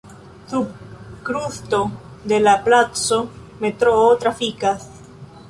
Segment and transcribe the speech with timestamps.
[0.51, 0.69] Sub
[1.27, 1.81] krusto
[2.33, 3.21] de la placo
[3.67, 4.91] metroo trafikas.